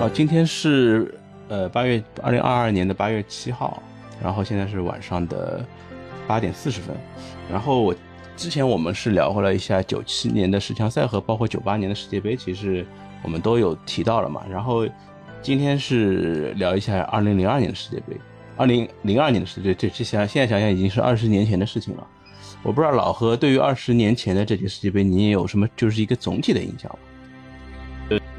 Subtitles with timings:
[0.00, 1.14] 啊，今天是
[1.48, 3.82] 呃八月二零二二年的八月七号，
[4.22, 5.62] 然后现在是晚上的
[6.26, 6.96] 八点四十分。
[7.50, 7.94] 然后我
[8.34, 12.86] 之前我们是聊过了一下九七年的十强赛和包括九八年的世界杯，其实
[13.22, 14.42] 我们都有提到了嘛。
[14.50, 14.88] 然后
[15.42, 18.18] 今天是聊一下二零零二年的世界杯，
[18.56, 22.06] 二零零二年的世界杯，这这想现在想想已经是二十年前的事情了。
[22.62, 26.98] 我不知道老何对于二十年前的这届世界杯，你也有什么就是一个总体的印象吗？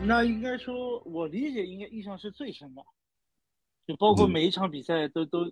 [0.03, 2.83] 那应该说，我理解应该印象是最深的，
[3.87, 5.51] 就包括每一场比赛都都，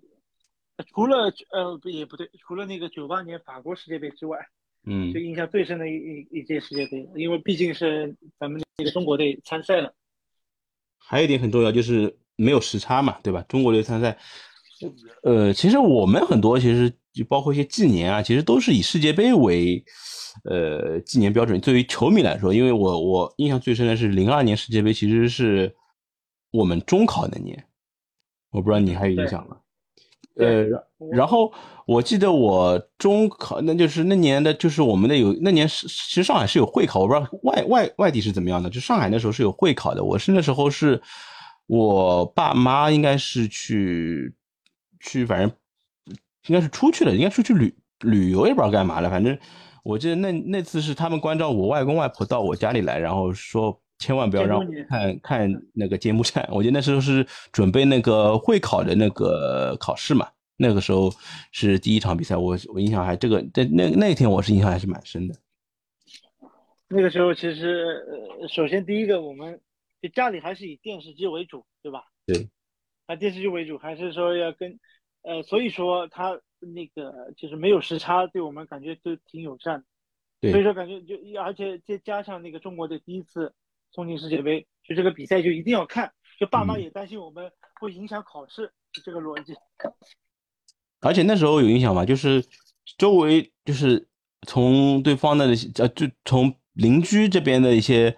[0.92, 4.38] 除了呃不也不对，除了那个九八年法国世界杯之外，
[4.84, 9.94] 嗯就印象最深的一一一届世界杯，因为毕竟是咱们那个中国队参赛了。
[10.98, 13.42] 还有一点很重要，就是没有时差嘛，对吧？
[13.48, 14.18] 中国队参赛，
[15.22, 19.84] 呃，其实我们很多其实就包括一些纪年啊，其实都是以世界杯为
[20.44, 21.60] 呃纪年标准。
[21.60, 25.74] 对于球迷来说，因为我我印象最深的是零二年世界杯，其实是
[26.52, 27.64] 我们中考那年，
[28.50, 29.56] 我不知道你还有印象吗？
[30.36, 31.52] 呃，然然后
[31.86, 40.02] 我记得我中考，那就是那年的，就是我们的有那年是其实上海是有会考，我不知道外外外地是怎么样的，就上海那时候是有会考的。
[40.02, 41.02] 我是那时候是
[41.66, 44.32] 我爸妈应该是去
[45.00, 45.50] 去，反正
[46.46, 49.10] 应该是出去了，应该出去旅旅游也不知道干嘛了。
[49.10, 49.36] 反正
[49.82, 56.48] 我记得那那次是他们关照我外公外婆到我家里来，然后说千万不要让我看看那个揭幕战。
[56.52, 61.12] 我记得那时候是准备那个会考的那个考试嘛，那个时候
[61.52, 65.34] 是第一场比赛，我我印象还这个在那那天我是印象还是蛮深的。
[66.88, 68.04] 那个时候其实
[68.40, 69.60] 呃，首先第一个我们
[70.02, 72.04] 就家里还是以电视机为主，对吧？
[72.26, 72.48] 对，
[73.10, 74.78] 啊，电视剧为主，还是说要跟
[75.22, 79.84] 呃，所以说他那个就是没有时差，对我们感觉就挺友善的。
[80.40, 83.52] 对所以说感觉就而且再加上那个中国的第一次
[83.92, 87.50] 冲进世界杯，就这个比赛就一定要看，就爸妈嗯也担心我们
[87.80, 89.54] 会影响考试，就这个逻辑。
[91.02, 92.44] 而且那时候有影响吗，就是
[92.96, 94.08] 周围就是
[94.46, 95.46] 从对方的
[95.78, 98.16] 呃，就从邻居这边的一些，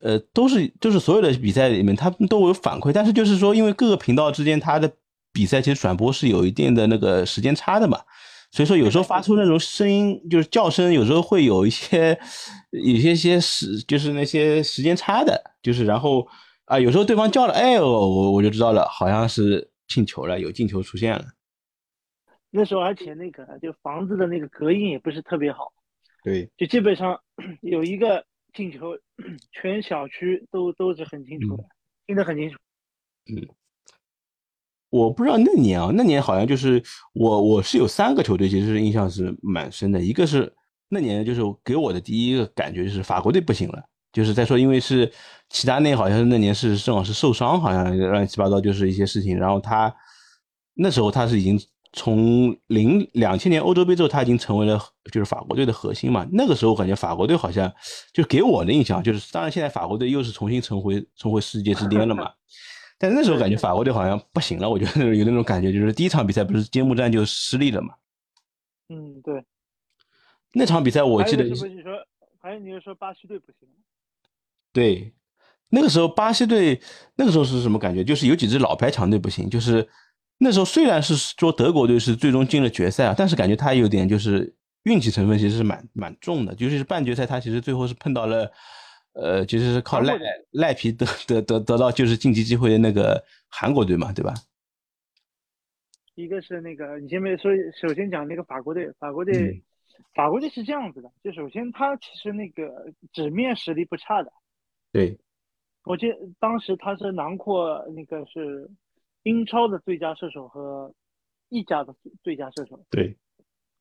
[0.00, 4.90] 呃，都是就是所有的比赛里面，他们都有反馈，但是就是说，因为各个频道之间它的
[5.32, 8.00] 比赛其实转播是有一定的那个时间差的嘛，
[8.50, 12.18] 所以说有时候发出那种声音，就是叫声，有时候会有一些
[12.70, 16.26] 有些些时就是那些时间差的，就是然后
[16.66, 21.24] 啊，有时候对方叫了，哎，我我就知道了，好像是进球了，有进球出现了。
[22.50, 25.72] 那时候而且那个就房子的那个隔音也不是特别好，
[26.24, 27.18] 对，就基本上
[27.60, 28.24] 有一个
[28.58, 28.98] 进球，
[29.52, 31.62] 全小区都都是很清楚的，
[32.08, 32.56] 听得很清楚。
[33.30, 33.48] 嗯
[34.90, 36.82] 我不知道那年啊，那年好像就是
[37.12, 40.00] 我我是有三个球队，其实是印象是蛮深的。
[40.02, 40.50] 一个是
[40.88, 45.12] 那年就是给我的第一个感觉就是法国队不行了，就是再说因为是
[45.50, 49.94] 齐达内好像是那年是正好是受伤，好像乱七八糟就是一些事情，然后他
[50.72, 51.60] 那时候他是已经
[51.92, 54.78] 从零两千年欧洲杯之后他已经成为了
[55.12, 56.26] 就是法国队的核心嘛。
[56.32, 57.72] 那个时候感觉法国队好像
[58.12, 62.30] 就给我的印象就是，当然现在法国队又是重新重回重回世界之巅了嘛。
[63.00, 67.94] 但那时候感觉法国队好像不行了，我觉得有那种感觉，就是第一场比赛不是揭幕战就失利了嘛。
[68.88, 69.44] 嗯，对。
[70.52, 71.92] 那场比赛我记得还有是不是你说，
[72.40, 73.68] 还有你是说巴西队不行？
[74.72, 75.14] 对，
[75.68, 76.80] 那个时候巴西队
[77.14, 78.02] 那个时候是什么感觉？
[78.02, 79.88] 就是有几支老牌强队不行，就是
[80.38, 84.54] 那时候虽然是说德国队是最终进了决赛啊，但是感觉他有点就是
[84.84, 88.50] 运气成分其实是蛮蛮重的，尤其是半决赛他其实最后是碰到了。
[89.14, 90.16] 呃，其实是靠赖
[90.52, 94.32] 赖皮得得得得到就是晋级机会的那个韩国队嘛，对吧？
[96.14, 97.50] 一个是那个，你先别说，
[97.80, 99.62] 首先讲那个法国队，法国队，嗯、
[100.14, 104.30] 法国队是这样子的，就首先他其实那个纸面实力不差的，
[104.92, 105.18] 对，
[105.82, 108.70] 我记得当时他是囊括那个是
[109.28, 110.94] 英超的最佳射手和
[111.50, 113.16] 意甲的最佳射手，对，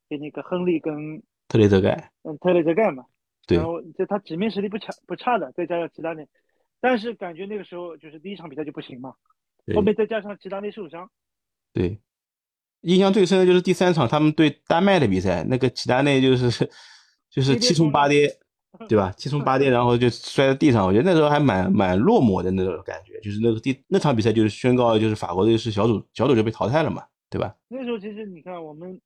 [0.09, 3.05] 给那个亨利跟特雷泽盖，嗯，特雷泽盖嘛。
[3.45, 6.27] 对，然后就他纸面实力不差不差的，再加上齐达内，
[6.81, 9.13] 但是感觉那个时候就是第一场比赛就不行嘛，
[9.73, 11.09] 后面再加上齐达内受伤，
[11.71, 12.01] 对，
[12.81, 16.69] 印象最深的就是第三场他们对丹麦的比赛，那个齐达内就是
[17.29, 18.27] 就是七冲八跌，
[18.89, 19.13] 对吧？
[19.17, 27.55] 七冲八跌，然后就摔在地上，我觉得那时候还蛮蛮落寞的那种感觉，就是那个第那场比赛就是宣告就是法国队是小组小组就被淘汰了嘛，对吧？
[27.67, 28.99] 那时候其实你看我们，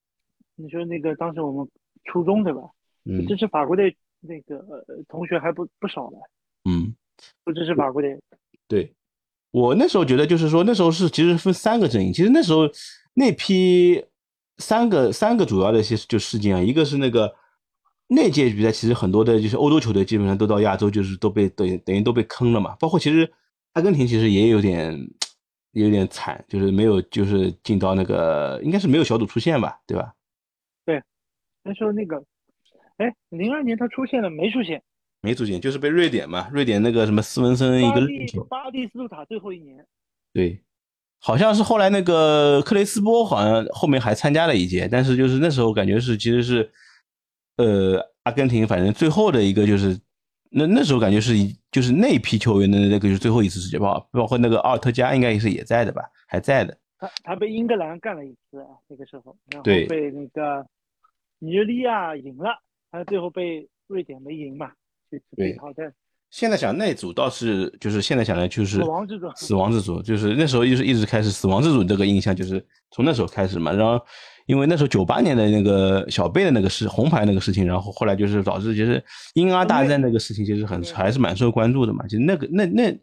[0.56, 1.68] 你说那个当时我们
[2.06, 2.62] 初中对吧？
[3.06, 3.96] 嗯，支持法国队。
[4.24, 6.18] 那个呃同学还不不少呢，
[6.70, 6.94] 嗯，
[7.44, 8.16] 不支持法国队。
[8.68, 8.94] 对，
[9.50, 12.70] 我那时候觉得就是说那时候是其实分三个阵营，其实那时候
[13.16, 14.06] 那批
[14.60, 17.34] 三个三个主要的一些就事件啊，一个是那个
[18.14, 23.32] 那届比赛，其实很多的就是欧洲球队基本上都到亚洲，就是都被等等于都被坑了嘛，包括其实
[23.72, 25.00] 阿根廷其实也有点
[25.72, 30.14] 有点惨，就是没有就是进到那个应该是没有小组出线吧，对吧？
[30.86, 31.02] 对，
[31.64, 32.22] 那时候那个，
[32.98, 34.84] 哎，零二年他出现了没出现？
[35.22, 38.02] 没出现，就是被瑞典嘛，瑞典那个什么斯文森一个
[38.50, 39.86] 巴蒂斯图塔最后一年。
[40.34, 40.62] 对，
[41.20, 46.72] 好像是后来那个克雷斯波好像后面还参加了一届，但是就是那时候感觉是其实是，
[47.58, 50.00] 呃，阿根廷反正最后的一个就是
[50.50, 51.34] 那那时候感觉是
[51.72, 56.78] 就是那批球员的那个就是最后一次世界杯，包括那个奥尔特加应该也是也在的吧，还在的。
[56.98, 60.66] 他他被英格兰干了一次啊，那个时候，然后被那个
[61.40, 62.52] 尼日利亚赢了，
[62.92, 64.72] 他最后被瑞典没赢嘛。
[65.36, 65.92] 对，好的。
[66.30, 73.74] 现在想那组倒是，就是现在想来就是死亡之组，死亡之组，就是那时候就是一直开始死亡之组这个印象，就是从那时候开始嘛。
[73.74, 74.00] 然后
[74.52, 79.02] 因为那时候九八年的那个小贝的那个事红牌那个事情，然后后来就是导致其实
[79.34, 82.06] 英阿大战那个事情其实很还是蛮受关注的嘛。
[82.06, 83.00] 其实那个那那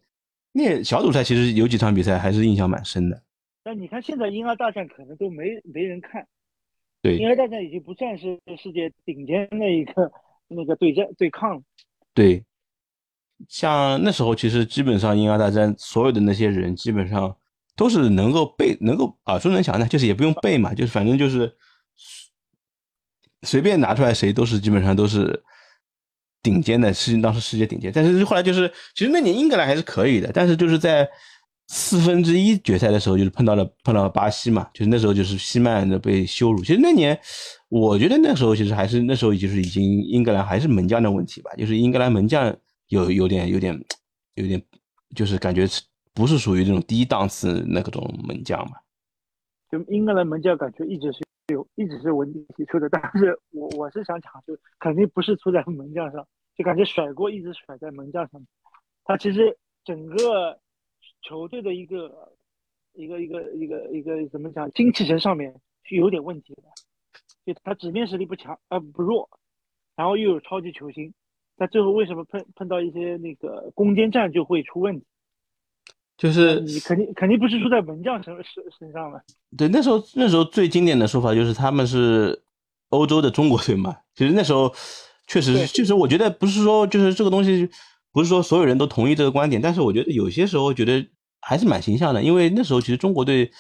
[0.53, 3.23] 那小组赛其实有几场比赛还是印象蛮深的。
[3.65, 6.27] 但你看现在英阿大战可能都没没人看，
[7.01, 10.13] 对，英阿大战已经不算是世界顶尖的一个
[10.49, 11.63] 那个对战对抗了。
[12.13, 12.45] 对，
[13.49, 17.35] 像那时候其实基本上英阿大战所有的那些人基本上
[17.79, 21.51] 都是能够背，能够耳熟能详的，就是也不用背嘛，就是反正就是
[23.43, 25.43] 随便拿出来谁都是基本上都是
[26.43, 27.91] 顶尖的，是当时世界顶尖。
[27.95, 31.09] 但是后来就是，其实那年英格兰还是可以的，但是就是在
[31.69, 36.63] 四分之一决赛的时候，就是碰到了碰到了巴西嘛，就是那时候就是西曼的被羞辱。
[36.63, 37.19] 其实那年。
[37.71, 42.51] 我觉得那时候其实还是那时候就是已经英格兰还是门将的问题吧，就是英格兰门将
[42.87, 43.79] 有有点有点
[44.37, 44.59] 有点
[45.15, 45.69] 就是感觉
[46.19, 48.73] 不是属于这种低档次那个种门将嘛。
[49.71, 51.21] 就英格兰门将感觉一直是
[51.55, 56.27] 有一直是问题提出的，但是我我是想讲，就肯定不是出在门将上，
[56.57, 58.45] 就感觉甩锅一直甩在门将上。
[59.05, 60.59] 他其实整个
[61.23, 62.33] 球队的一个
[62.95, 65.55] 一个一个一个一个怎么讲精气神上面
[65.85, 66.63] 是有点问题的。
[67.47, 69.31] 就他纸面实力不强啊不弱，
[69.95, 71.15] 然后又有超级球星，
[71.57, 75.07] 那最后为什么碰碰到一些那个攻坚战就会出问题？
[76.19, 79.19] 就是你肯定肯定不是输在门将身身身上了。
[79.57, 82.43] 对，那时候那时候最经典的说法就是他们是
[82.91, 83.97] 欧洲的中国队嘛。
[84.15, 84.75] 其实那时候
[85.27, 87.71] 确实就是，我觉得不是说就是这个东西
[88.13, 91.07] 不是说所有人都同意这个观点，但是我觉得有些时候觉得
[91.41, 93.51] 还是蛮形象的，因为那时候其实中国队，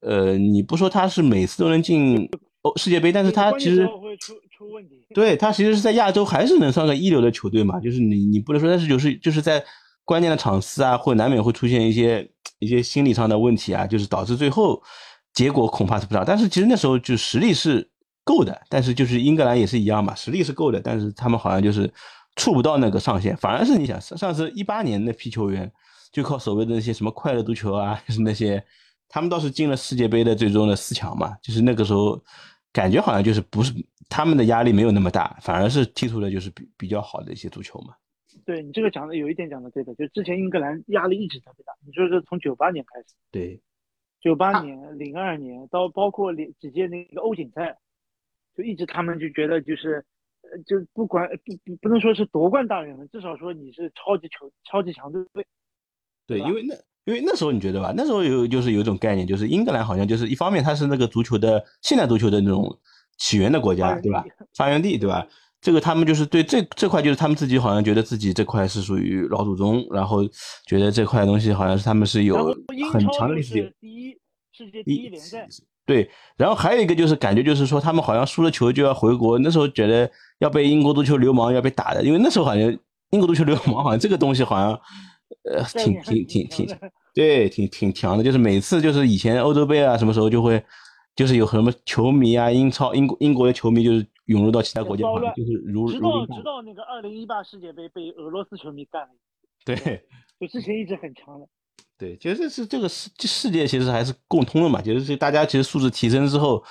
[0.00, 2.28] 呃，你不说他是每次都能进。
[2.74, 5.06] 世界杯，但是他其实会出出问题。
[5.14, 7.78] 对他其实是在亚洲还是能算个一流的球队嘛？
[7.78, 9.64] 就是你你不能说，但是就是就是在
[10.06, 12.26] 关键的场次啊，或难免会出现一些
[12.58, 14.82] 一些心理上的问题啊，就是导致最后
[15.34, 16.24] 结果恐怕是不知道。
[16.24, 17.86] 但是其实那时候就实力是
[18.24, 21.92] 够的，但是就是英格兰也是一样嘛，实力是够的，但是他们好像就是
[22.36, 23.36] 触不到那个上限。
[23.36, 25.70] 反而是你想上上次一八年那批球员，
[26.10, 28.64] 就靠所谓的那些什么快乐足球啊， 就是那些
[29.08, 32.18] 他们倒是进了世界杯的最终的四强嘛，就是那个时候。
[32.72, 33.72] 感觉好像就是不是
[34.06, 37.94] 他们的压力没有那么大，反而是踢出了就是比比较好的一些足球嘛。
[38.46, 41.74] 对你这个讲的有一点讲的对的，就之前英格兰压力一直特别大。
[41.84, 43.60] 你说是从九八年开始，对，
[44.22, 47.76] 九八年、零二年到包括连几届那个欧锦赛，
[48.56, 50.06] 就一直他们就觉得就是
[50.42, 55.26] 呃，就不管不不不能说是夺冠大热门，至少说你是超级球超级强队。
[56.26, 56.74] 对，因为那。
[57.06, 62.76] 因为那时候你觉得吧，那时候有就是有一种概念，就是英格兰好像就是一方面它是那个足球的现代足球的那种
[63.16, 64.24] 起源的国家，对吧？
[64.56, 65.24] 发源地，对吧？
[65.60, 70.22] 这个他们就是对这这块就是他们自己好像觉得自己这块是属于老祖宗，然后
[70.66, 72.54] 觉得这块东西好像是他们是有
[72.92, 73.74] 很强的历史。
[73.80, 74.16] 第一
[74.52, 75.46] 世界第一联赛。
[75.84, 82.62] 对，然后还有一个就是感觉就是说他们好像输了球就要回国，那时候觉得要被英国足球流氓要被打的，因为那时候好像
[83.10, 84.80] 英国足球流氓好像这个东西好像。
[85.42, 86.78] 呃，挺挺挺挺，
[87.12, 88.22] 对，挺挺强的。
[88.22, 90.62] 就是每次就是以前欧洲杯啊，什么时候就会，
[91.16, 95.04] 就是有什么球迷啊，英超英国英国的球迷就是涌入到其他国家，
[95.34, 99.08] 就是如直到直到那个二零一八世界杯被俄罗斯球迷干了。
[99.64, 99.76] 对，
[100.38, 101.46] 就之前一直很强的。
[101.98, 106.62] 对，其实是这个世世界其实还是共通的嘛，就是大家其实素质提升之后，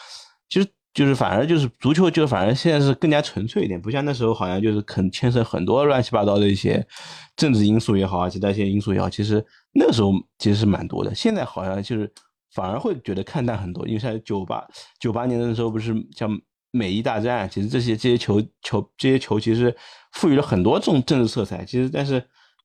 [0.48, 0.68] 其实。
[0.96, 6.88] 就是反而就是足球，就反而现在是更加纯粹一点，不像那时候好像就是肯牵涉很多乱七八糟的一些
[7.36, 11.14] 政治因素也好啊，其他一些因素也好，其实那个时候其实是蛮多的。
[11.14, 12.10] 现在好像就是
[12.54, 14.66] 反而会觉得看淡很多，因为像九八
[14.98, 16.32] 九八年的时候不是像
[16.76, 19.76] 美伊大战，其实这些这些球球这些球其实
[20.12, 21.64] 赋予了很多这种政治色彩。
[21.64, 22.22] 其实但是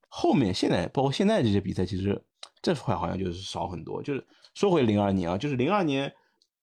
[0.08, 2.20] 后面现在包括现在这些比赛，其实
[2.60, 4.02] 这块好像就是少很多。
[4.02, 6.12] 就是说回零二年啊，就是零二年。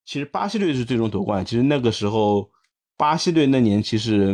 [0.05, 1.45] 其实巴西队是最终夺冠。
[1.45, 2.49] 其实那个时候，
[2.95, 4.33] 巴西队那年其实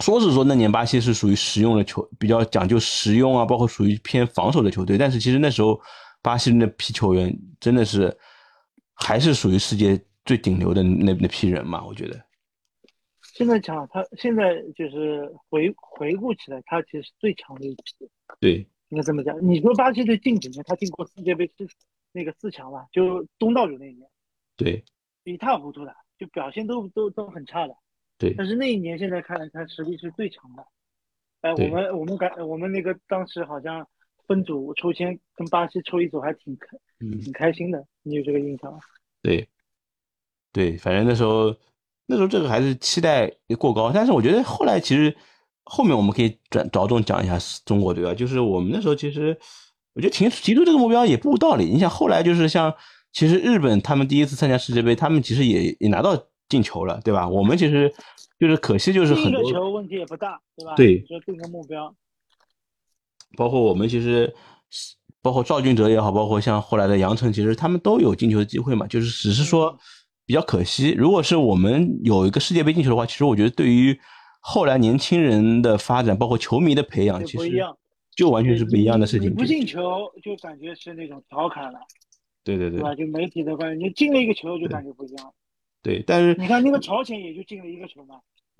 [0.00, 4.98] 说是说那年巴西是属于实用的球，比较讲究实用啊，包括属于偏防守的球队。
[4.98, 5.80] 但是其实那时候
[6.20, 8.14] 巴西那批球员真的是
[8.92, 12.22] 还是属于世界最顶流的那那批人嘛，我觉得。
[13.22, 18.10] 现在讲他现在就是回回顾起来，他其实是最强的一批。
[18.40, 19.36] 对，应该这么讲。
[19.46, 21.66] 你说巴西队近几年他进过世界杯四
[22.12, 22.86] 那个四强吧？
[22.92, 24.08] 就东道主那一年，
[24.56, 24.84] 对，
[25.24, 27.76] 一塌糊涂的，就表现都都都很差的。
[28.18, 30.66] 对，但是那一年现在看来，他实力是最强的。
[31.42, 33.86] 哎，我们我们感我们那个当时好像
[34.26, 36.76] 分组抽签跟巴西抽一组，还挺开
[37.22, 37.86] 挺开心的。
[38.02, 38.80] 你有这个印象吗？
[39.20, 39.46] 对，
[40.56, 41.54] 对，反正那时候
[42.06, 45.14] 那时候这个还是期待过高，但是我觉得后来其实
[45.64, 49.38] 后面我们可以转着重讲一下中国队啊，就是我们那时候其实
[49.92, 51.66] 我觉得提提出这个目标也不无道理。
[51.66, 52.72] 你想后来就是像
[53.12, 56.16] 其实日本他们第一次参加世界杯，他们其实也也拿到。
[56.48, 57.28] 进球了，对吧？
[57.28, 57.92] 我们其实
[58.38, 60.74] 就是可惜，就是很多球问题也不大，对吧？
[60.76, 61.92] 对，就定个目标。
[63.36, 64.32] 包括我们其实，
[65.20, 69.76] 包括赵俊哲也好，包括像后来的杨晨，其实他们都有进球的机会嘛，就是只是说
[70.26, 70.92] 比较可惜。
[70.92, 73.98] 如果是我们有一个世界杯进球的话，其实我觉得对于
[74.40, 77.50] 后来年轻人的发展，包括球迷的培养，其实
[78.14, 79.34] 就完全是不一样的事情。
[79.34, 81.78] 不进球就感觉是那种调侃了，
[82.42, 82.94] 对对对，对吧？
[82.94, 85.32] 就媒体的关系，你进了一个球就感觉不一样。
[85.82, 88.16] 对，但是你看那个朝鲜也就进了一个球嘛。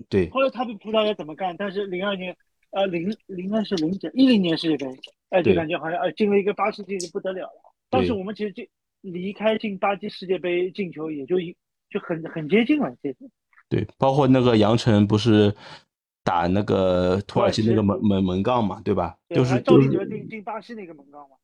[0.09, 0.29] 对。
[0.29, 1.55] 后来他们葡萄牙怎么干？
[1.57, 2.35] 但是零二年，
[2.71, 4.85] 呃，零零二是零九一零年世界杯，
[5.29, 7.73] 哎，就感觉好像呃进了一个巴西进就不得了了。
[7.89, 8.67] 当时我们其实进
[9.11, 11.55] 离开进巴西世界杯进球也就一
[11.89, 13.17] 就很很接近了，其实。
[13.69, 15.53] 对，包括那个杨晨不是
[16.23, 19.15] 打那个土耳其那个门门门杠嘛，对吧？
[19.35, 21.35] 就是赵立哲进进巴西那个门杠嘛。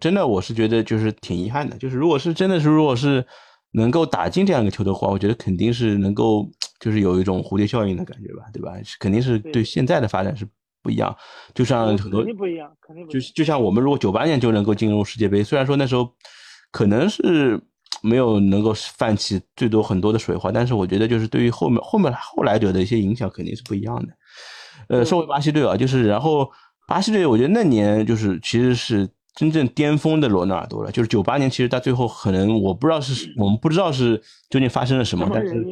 [0.00, 3.24] 真的，我是觉得就是挺遗憾的，就是如果是真的是如果是。
[3.72, 6.50] 能够打进这样一个球的话，我觉得肯定是能够，
[6.80, 8.72] 就是有一种蝴蝶效应的感觉吧，对吧？
[8.98, 10.48] 肯定是对现在的发展是
[10.82, 11.14] 不一样。
[11.54, 16.10] 就像很多肯定不一样，肯定就就像我们如果九八年就能够进入世界杯，虽然说那时候
[16.70, 17.60] 可能是
[18.02, 24.12] 没有能够泛起最多很多的水花，但是我觉得就是对于后面后面后来者的一些影响肯定是不一样的。
[24.88, 26.50] 呃，说回巴西队啊，就是然后
[26.86, 29.08] 巴西队，我觉得那年就是其实是。
[29.34, 31.48] 真正巅峰的罗纳尔多了，就是九八年。
[31.48, 34.20] 其实他最后可能我不知道是我们不知道是
[34.50, 35.64] 究竟发生了什么，但是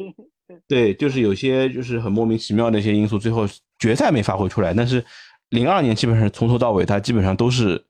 [0.69, 3.45] 对，就是有些就是很莫名其妙的一些因素，最后
[3.77, 4.73] 决赛没发挥出来。
[4.73, 5.03] 但是
[5.49, 7.83] 零二年基本上从头到尾，他基本上都是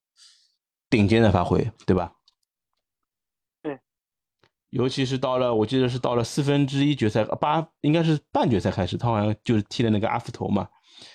[0.90, 2.12] 顶尖的发挥，对吧？
[4.70, 10.68] 尤其是到了我记得是到了四分之一决赛八，应该是半决赛开始，他好像就是踢的那个阿福头嘛。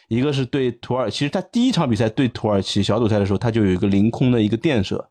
[0.08, 5.04] 一个是对土耳其，实他第一场比赛对土耳其小组赛的时候，他就有一个凌空的一个垫射，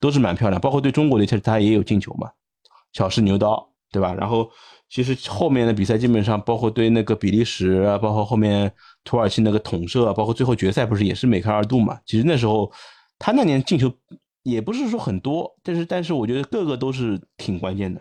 [0.00, 0.60] 都是蛮漂亮。
[0.60, 2.28] 包括对中国的，其实他也有进球嘛，
[2.92, 4.12] 小试牛刀，对吧？
[4.14, 4.50] 然后
[4.90, 8.70] 其实后面的比赛基本上，包括对那个比利时，包括后面
[9.02, 11.98] 土耳其那个捅射，包括最后决赛不是也是梅开二度嘛？
[12.04, 12.70] 其实那时候
[13.18, 13.90] 他那年进球
[14.50, 18.00] 也不是说很多，但是但是我觉得个个都是挺关键的。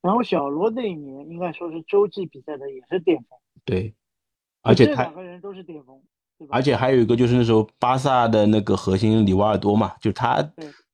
[0.00, 3.94] 然后小罗那一年应该说是洲际比赛的也是巅峰，对。
[4.64, 6.00] 而且他两个人都是巅峰，
[6.38, 10.40] 对吧而且还有一个就是那时候巴萨的那个核心里瓦尔多嘛，就是他，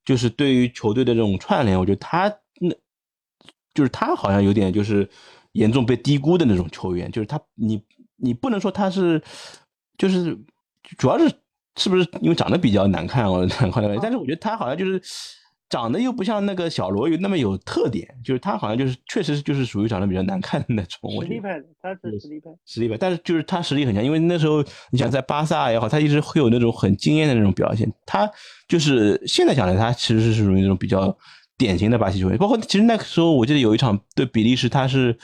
[0.07, 2.75] 就是对于球队的这种串联，我觉得他那，
[3.75, 5.07] 就是他好像有点就是
[5.53, 7.83] 严重被低估的那种球员，就是他你
[8.17, 9.23] 你不能说他是，
[9.99, 10.35] 就是
[10.97, 11.31] 主要是
[11.79, 15.01] 是不是因为长得比较难看哦，难看 的，但是我觉得他好像就是。
[15.71, 21.11] 长得又不像那个小罗有那么有特点，就是他好像就是确实就是属于长得比较难看的那种。
[21.21, 22.49] 实力派的，他是实力派。
[22.65, 27.87] 实力派，但是就是他实力很强，因为那时候你想在巴萨也好，他一直会有那种很惊艳的那种表现。
[28.07, 28.27] 他
[28.67, 31.15] 就是现在讲来，他其实是属于那种比较
[31.59, 32.39] 典型的巴西球员。
[32.39, 35.19] 包括其实那个时候，我记得有一场对比利时，他是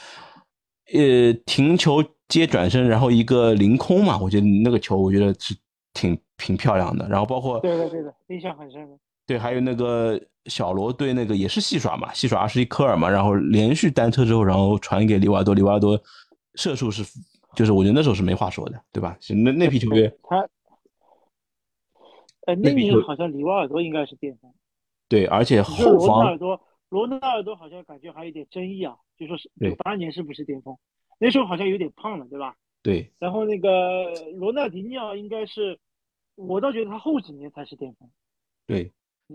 [0.92, 5.56] 呃停球接转身，然后一个凌空嘛，我觉得那个球我觉得是
[5.94, 7.08] 挺挺漂亮的。
[7.08, 8.98] 然后包括对的对的，印象很深的。
[9.26, 10.20] 对，还有那个。
[10.46, 15.98] 小罗对那个也是戏耍嘛，戏耍二十一科尔嘛，然后连续单车之后，然后传给里瓦多，里瓦多
[16.54, 17.02] 射术是，
[17.54, 19.16] 就是我觉得那时候是没话说的，对吧？
[19.42, 20.46] 那那批球员，他，
[22.44, 24.52] 呃，那年好像里瓦尔多应该是巅峰，
[25.08, 26.60] 对，而且后防罗纳尔多，
[26.90, 30.76] 罗纳尔多好像感觉还有点争议啊，就说是九八年是不是巅峰？
[31.18, 32.54] 那时候好像有点胖了，对吧？
[32.82, 33.10] 对。
[33.18, 35.78] 然后那个罗纳迪尼奥应该是，
[36.36, 38.08] 我倒觉得他后几年才是巅峰。
[38.66, 38.92] 对。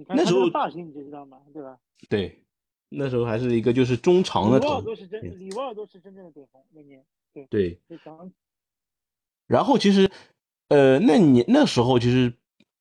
[0.07, 1.75] 那时候发型你就知道嘛，对吧？
[2.07, 2.43] 对，
[2.89, 4.59] 那时候还是一个就是中长的。
[4.59, 7.03] 里瓦尔多是真，里瓦尔多是真正的巅峰那年。
[7.33, 7.81] 对对。
[9.47, 10.07] 然后其实，
[10.67, 12.31] 呃，那年那时候其实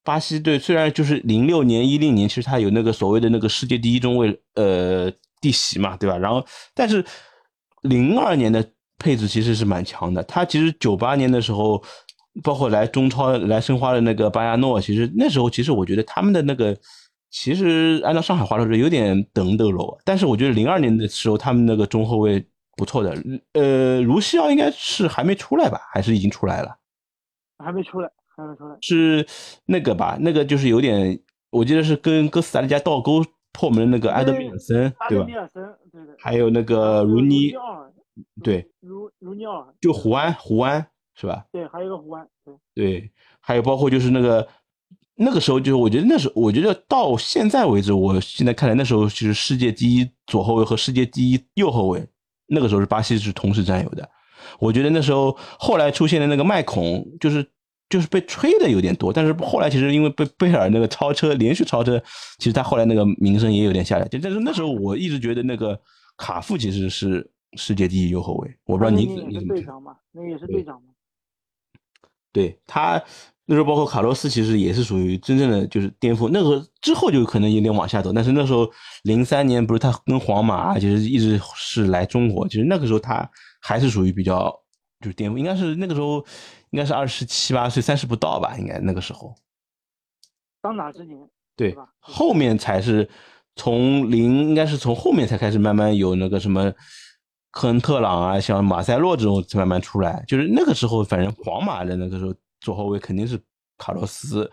[0.05, 5.11] 巴西队虽然就是零六年、一零年，其实他有那个所谓的那个世界第一中卫呃
[5.41, 6.19] 弟媳嘛，对吧？
[6.19, 6.45] 然后
[6.75, 7.03] 但是
[7.81, 10.23] 零二年的配置其实是蛮强的。
[10.25, 11.83] 他其实九八年的时候，
[12.43, 16.77] 包括来中超来申花的那个巴亚诺，其实那时候其实我觉得他们的那个，
[17.31, 19.99] 其实按照上海话说有点等等喽。
[20.05, 22.45] 但是我觉得零二年的时候，他们那个中后卫
[22.77, 23.17] 不错的。
[23.55, 25.81] 呃，卢西奥应该是还没出来吧？
[25.93, 26.77] 还是已经出来了？
[27.59, 28.77] 还没出来，还没出来。
[28.81, 29.27] 是
[29.67, 30.17] 那个吧？
[30.21, 31.19] 那个就是有点，
[31.51, 35.25] 我记得是跟哥斯达黎加倒钩破门的那个埃德米尔森，对吧？
[35.25, 36.15] 米尔森，对对。
[36.19, 37.53] 还有那个如尼。
[38.43, 40.85] 对，如如尼奥，就胡安，胡安
[41.21, 41.45] 是吧？
[41.51, 43.11] 对，还有一个湖湾，对对，
[43.41, 44.47] 还有包括就是那个
[45.17, 52.07] 那个时候，就是我觉得那时候，我觉得到现在为止，我现在看来，那时候其实世界第一左后卫和世界第一右后卫，
[52.47, 54.09] 那个时候是巴西是同时占有的。
[54.61, 57.45] 我觉得那时候后来出现的那个麦孔，就是
[57.89, 62.01] 就是被吹的有点多，但是后来其实因为被贝尔那个超车连续超车，
[62.39, 64.07] 其实他后来那个名声也有点下来。
[64.07, 65.81] 就但是那时候我一直觉得那个
[66.17, 67.29] 卡夫其实是。
[67.55, 69.75] 世界第一右后卫，我不知道你你怎么看？
[70.13, 70.89] 那也是队长嘛。
[72.33, 73.03] 对他
[73.47, 76.31] 那时候，包括卡洛斯，其实也是属于真正的就是巅峰。
[76.33, 78.71] 那个之后就可能有点往下走，但是那时候
[79.05, 83.29] 零三年不是他跟皇马，其实一直是来中国，其实那个时候他
[83.63, 84.55] 还是属于比较
[85.01, 86.19] 就是巅峰，应该是那个时候
[86.71, 89.35] 应该是二十七八岁，三十不到吧，应该那个时候。
[90.61, 91.19] 当打之年。
[91.57, 93.09] 对，后面才是
[93.57, 96.73] 从零，应该是从后面才开始慢慢有那个什么。
[97.51, 103.41] 科恩特朗啊，像马塞洛这种慢慢出来，就是那个时候，反正皇马的那个时候左后卫肯定是
[103.79, 104.51] 卡洛斯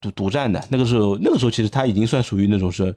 [0.00, 0.62] 独独占的。
[0.70, 2.96] 那个时候，那个时候其实他已经算属于那种是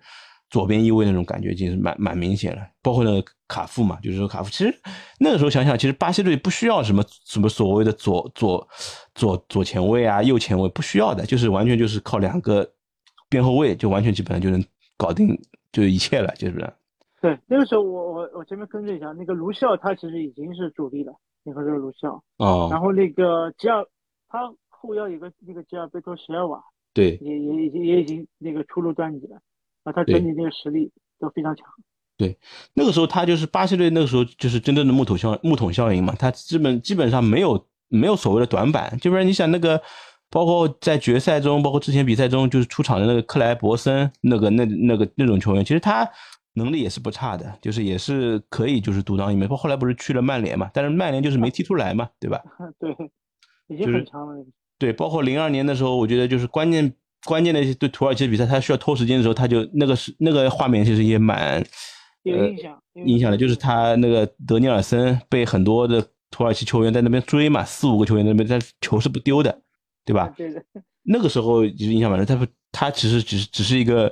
[0.49, 2.61] 左边翼位那种感觉，已经是蛮蛮明显了。
[2.81, 4.73] 包括那个卡夫嘛，就是说卡夫，其实
[5.19, 8.67] 那个时候想想，其实巴西队不需要什么什么所谓的左左
[9.15, 12.69] 左左前卫啊、右前卫，不需要的，就是完全就是靠两个
[13.27, 14.63] 边后卫，就完全基本上就能
[14.97, 15.35] 搞定
[15.71, 16.73] 就一切了，就是。
[17.21, 23.85] 对，那个时候我我我前面更正一下，那个卢笑他其实已经是主力了，你说这个卢笑哦，然后那个吉尔，
[24.29, 29.37] 他后腰有个那个吉尔贝托席尔瓦，对，也也已经也已经那个初露端倪了，
[29.83, 30.89] 啊，他整体那个实力
[31.19, 31.65] 都非常强。
[32.17, 32.37] 对，
[32.73, 39.81] 那个时候他就是巴西队，那个时候就是真正的木桶效木桶效应嘛，他基本基本上没有没有所谓的短板，就不然你想那个，
[40.29, 46.09] 包括在决赛中，包括之前比赛中就是出场的那个克莱伯森，那个那那个那种球员，其实他。
[46.53, 49.47] 能力也是不差的，就是也是可以，就是独当一面。
[49.47, 50.69] 后后来不是去了曼联嘛？
[50.73, 52.41] 但是曼联就是没踢出来嘛，对吧？
[52.79, 52.91] 对，
[53.67, 54.45] 已经很强了。
[54.77, 56.93] 对，包括零二年的时候，我觉得就是关键
[57.25, 61.63] 关键的一些对土耳其的比赛，他需要拖时间的时候，他就那个是那个画面其实也蛮
[62.23, 69.61] 有印象，印象的，就是他那个德尼尔森被很多的土耳其球员在那边追嘛，四五个球员在那边，但球是不丢的，
[70.03, 70.33] 对吧？
[70.35, 70.63] 对的。
[71.03, 74.11] 那个时候就是印象蛮深，他不，他其实只是只是一个。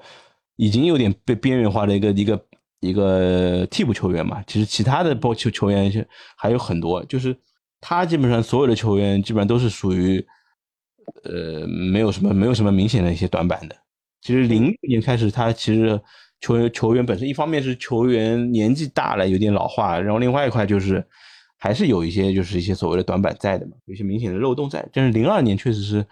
[0.57, 2.45] 已经有点被边缘化的一个一个
[2.79, 7.35] 一个替补球员嘛，其实其他的包球球员还有很多，就是
[7.79, 10.23] 他基本上所有的球员基本上都是属于，
[11.23, 13.75] 呃，没有什么没有什么明显的一些短板的。
[14.21, 15.99] 其实零六年开始，他其实
[16.41, 21.05] 球员球员本身一方面是球员年纪大了有点老化，然后另外一块就是
[21.57, 24.87] 还是有一些就是一些所谓的短板在的嘛，有些明显的漏洞在。
[24.91, 26.05] 但是零二年确实是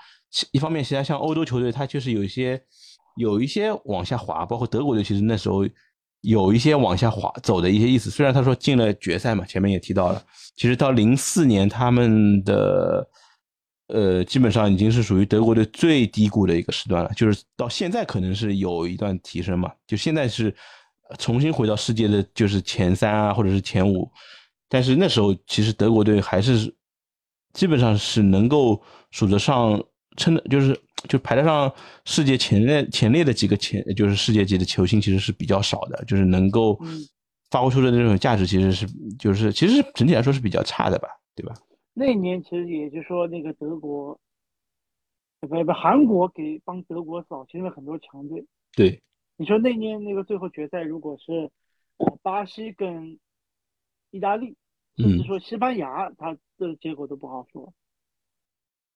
[0.52, 2.62] 一方面，其他像欧洲球队，他确实有一些。
[3.16, 5.66] 有一些往下滑，包括德国队，其实那时候
[6.22, 8.10] 有一些往下滑走的一些意思。
[8.10, 10.22] 虽然他说进了决赛嘛，前面也提到了，
[10.56, 13.08] 其实到零四年他们的
[13.88, 17.12] 呃基本上已经是属于德国队最低谷的一个时段了。
[17.16, 20.56] 就是到现在可能是有一段提升嘛，就现在是
[21.18, 24.12] 重新回到世界的就是前三啊，或者是前五。
[24.68, 26.76] 但是那时候其实德国队还是
[27.54, 29.82] 基本上是能够数得上。
[30.18, 30.74] 称的就是
[31.08, 31.74] 就排得上
[32.06, 36.80] 世界前列前列的几个前就是世界级的球星其实是比较少的，就是能够
[37.50, 38.88] 发挥出的这种价值其实是
[39.18, 41.54] 就是其实整体来说是比较差的吧，对吧？
[41.94, 44.20] 那年其实也就是说那个德国，
[45.40, 48.46] 不不韩国给帮德国扫清了很多强队。
[48.74, 49.02] 对，
[49.38, 51.50] 你说那年那个最后决赛如果是
[52.22, 53.20] 巴西跟
[54.12, 54.58] 意大利，
[54.98, 57.74] 甚至说西班牙，他的结果都不好说。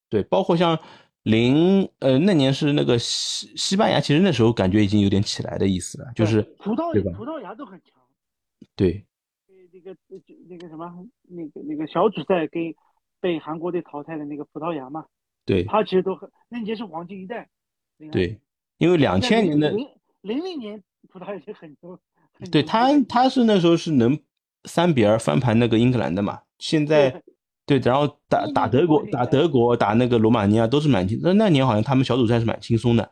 [0.10, 0.80] 对，包括像。
[1.24, 7.12] 零呃那年是那个西西班牙，其实那时候感觉已经有点起来的意思了，就是葡萄对吧？
[7.18, 7.94] 葡萄牙都很强，
[8.76, 9.06] 对，
[9.74, 9.98] 那个
[10.48, 10.90] 那个什么
[11.28, 12.74] 那个那个小组赛跟
[13.20, 15.06] 被韩国队淘汰的那个葡萄牙嘛，
[15.46, 17.50] 对，他其实都很那年是黄金一代，
[18.12, 18.40] 对，
[18.78, 19.88] 因为两千年的零
[20.22, 22.00] 零零年葡萄牙就很多，
[22.50, 24.18] 对他他是那时候是能
[24.64, 27.22] 三比二翻盘那个英格兰的嘛，现在。
[27.70, 33.12] 对，然后打打德国，打德国，打那个罗马尼亚都是蛮轻，那那年好像他们小组赛是蛮轻松的，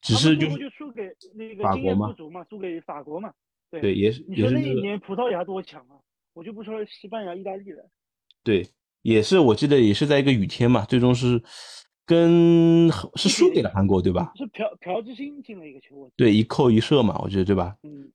[0.00, 1.02] 只是就就输给
[1.36, 2.12] 那个法国嘛，
[2.50, 3.30] 输给法国嘛，
[3.70, 4.24] 对对，也是。
[4.28, 5.94] 你说那一年葡萄牙多强啊？
[6.34, 7.88] 我就不说西班牙、意大利了。
[8.42, 8.66] 对，
[9.02, 11.40] 也是我记得也是在一个雨天嘛，最终是
[12.04, 14.32] 跟是输给了韩国，对吧？
[14.34, 17.76] 是朴朴智星进了一个球，对，一扣一射嘛，我觉得对吧？
[17.84, 18.10] 嗯。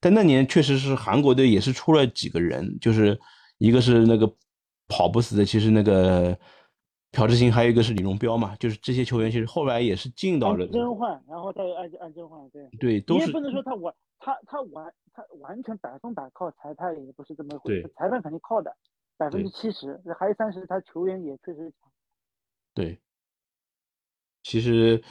[0.00, 3.18] 但那年确实是韩国队也是出了几个人，就是
[3.58, 4.26] 一个是那个
[4.90, 6.36] 跑不死的，其实那个
[7.12, 10.66] 朴智星，还有一个是李荣彪嘛，就是这些球员其实后来也是进到了。
[10.66, 12.68] 真换，然后再按按真换，对。
[12.78, 13.20] 对，都是。
[13.20, 18.76] 你也不能说他完，他他完他完全百分百靠裁判也不是这么回事，裁判肯定靠的
[19.16, 21.90] 百分之七十，还有三十他球员也确实强。
[22.74, 22.98] 对。
[24.42, 25.02] 其实。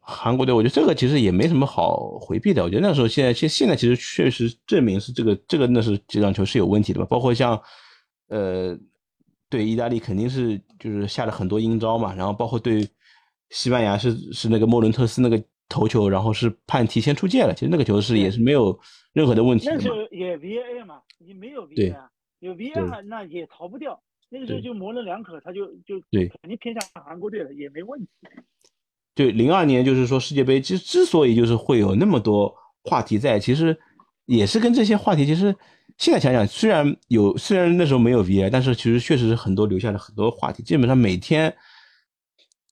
[0.00, 2.62] 韩国队，我觉得这个其实也没什么好回避的。
[2.62, 7.04] 我觉得那时候，现在现现在其实确实证明是这个这个那是这场球是有问题的吧？
[7.04, 7.60] 包括像，
[8.28, 8.74] 呃，
[9.52, 12.14] 对意大利肯定是就是下了很多阴招嘛。
[12.14, 12.88] 然后包括对
[13.50, 17.52] 西班牙是是那个莫伦特斯那个头球，然后是判提前出界了。
[17.52, 18.78] 其实那个球是也是没有
[19.12, 19.74] 任何的问题的。
[19.74, 24.02] 那时候也 VAR 嘛，你没有 VAR，有 VAR 那也逃不掉。
[24.30, 28.08] 那个时候就模棱两可，他就就对肯定偏向韩国队了，也没问题。
[29.14, 33.78] 对，零二年就是说世界杯，其实之所以就是会有那么多话题在，其实
[34.24, 35.54] 也是跟这些话题，其实
[35.98, 40.62] 现在想想，虽然有，虽然那时候没有 V I，但是其实确实是很多留下了很多话题。
[40.62, 41.54] 基本上每天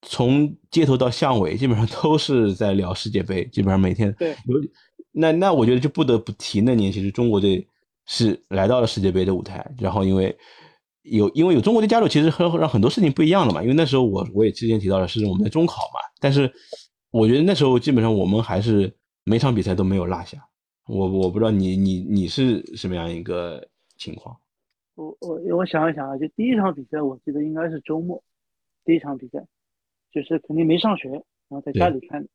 [0.03, 3.45] 从街头到巷尾，基本上都是在聊世界杯。
[3.53, 4.55] 基本上每天对有
[5.13, 7.67] 那那我觉得就不得不提那年，其实中国队
[8.07, 10.37] 是来到了世界杯的舞台，然后因为。
[11.03, 13.63] 有，因为有中国队加入，其实和让很多事情不一样了嘛。
[13.63, 16.53] 因为那时候我我也之前提到了是我们的中考嘛，但是
[17.11, 20.37] 我觉得那时候基本上我们还是每场比赛都没有落下。
[20.91, 24.37] 我我不知道你你你是什么样一个情况？
[24.97, 28.21] 我我我想一想啊，就第一场比赛我记得应该是周末，
[28.85, 29.47] 第一场比赛
[30.11, 32.27] 就是肯定没上学，然后在家里看。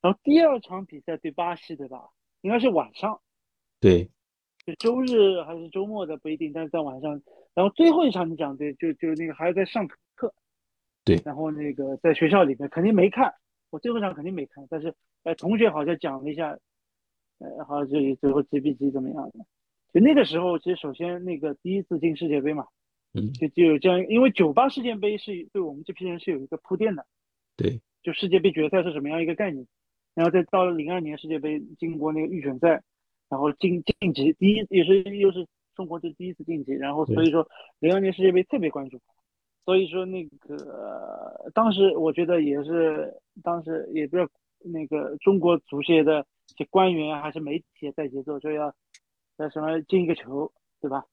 [0.00, 2.08] 然后第二场比赛对巴西对吧？
[2.42, 3.20] 应该是晚上。
[3.80, 4.08] 对。
[4.64, 7.20] 就周日还是周末的不一定，但是在晚上。
[7.54, 10.32] 然后最后一场你讲对，就就那个还是在上课，
[11.04, 11.20] 对。
[11.24, 13.34] 然后那个在学校里面肯定没看，
[13.70, 16.56] 我最后一场肯定没看，但是呃同学好像讲了一下，
[17.40, 19.44] 呃好像就最后几比几怎么样的。
[19.92, 22.66] 就那个时候，其实首先那个第一次进世界杯嘛，
[23.14, 27.04] 嗯，就就有这样，因为九八世界杯是对我们这批人是有一个铺垫的，
[27.56, 27.80] 对。
[28.02, 29.66] 就世界杯决赛是什么样一个概念，
[30.14, 32.82] 然后再到了零二年世界杯，经过那个预选赛。
[33.28, 37.46] 然后晋晋级，第一也是又是中国队第一次晋级，然后所以说
[37.78, 39.00] 零二年世界杯特别关注，
[39.64, 44.28] 所以说那个当时我觉得也是当时也不知道
[44.64, 48.74] 那个中国足协的些官员还是媒体带节奏，说要
[49.38, 51.04] 要什么进一个球，对吧？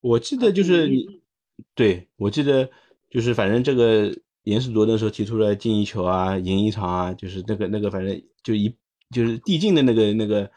[0.00, 1.22] 我记得就是你，
[1.74, 2.70] 对我记得
[3.10, 8.76] 就是反正这个严世铎那时候提出了进一球啊，赢一场啊，就是那个那个反正就一
[9.10, 10.50] 就是递进的那个那个。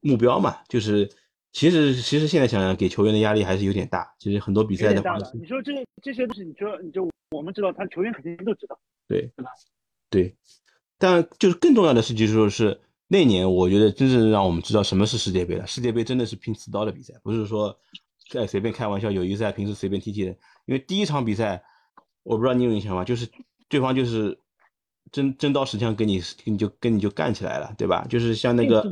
[0.00, 1.08] 目标嘛，就是
[1.50, 4.06] 其实其实现在想想，给球员的压力还是有点大。
[4.18, 9.50] 其实很多比赛的话，你说这这些东西，你说你就我们知道，他球员肯定都知道，对对吧？
[10.10, 10.36] 对。
[10.98, 15.66] 但就是更重要的是，就是说是那年，我觉得真正让我们知道什么是世界杯了。
[15.66, 17.76] 世界杯真的是拼刺刀的比赛，不是说
[18.30, 20.30] 在随便开玩笑、友谊赛、平时随便踢踢的。
[20.66, 21.62] 因为第一场比赛，
[22.22, 23.04] 我不知道你有印象吗？
[23.04, 23.28] 就是
[23.68, 24.38] 对方就是。
[25.10, 28.06] 真真刀实枪跟你，你就跟你就干起来了，对吧？
[28.10, 28.86] 就是像那个，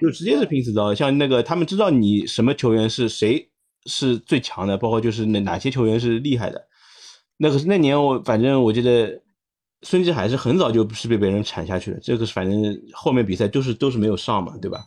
[0.00, 0.94] 就直接是拼刺刀。
[0.94, 3.50] 像那个，他们知道你什么球员是谁
[3.84, 6.66] 是最强的，包括就是哪哪些球员是厉害的。
[7.36, 9.20] 那个那年我反正我记得
[9.86, 12.00] 孙继海是很早就是被别人铲下去的。
[12.00, 14.84] 这个反正后面比赛都是都是没有上嘛，对吧？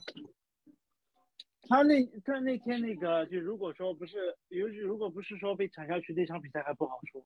[1.69, 7.23] 他那他那天那个就如果说不是，尤其如果不是说被铲下去，那场比赛还不好说，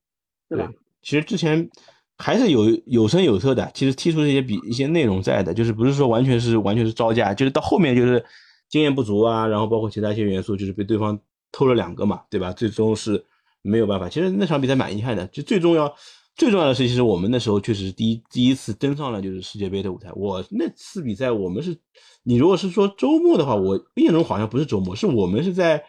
[0.48, 0.72] 对吧？
[1.02, 1.70] 其实之前。
[2.16, 8.24] 还是有有声有色的，其实踢出这些比一些内容在的，就是不是说完全是完全是招架，就是到后面就是
[8.70, 11.20] 经验不足啊，然后包括其他一些元素，就是被对方
[11.52, 12.54] 偷了两个嘛，对吧？
[12.54, 13.26] 最终是
[13.64, 14.08] 没有办法。
[14.08, 15.94] 其实那场比赛蛮遗憾的，就最重要
[16.36, 20.10] 最重要的是，其实我们那时候确实是第一第一次登上了就是世界杯的舞台。
[20.16, 21.78] 我那次比赛我们是，
[22.24, 25.84] 你如果是说周末的话，我印象中好像不是周末，是我们是在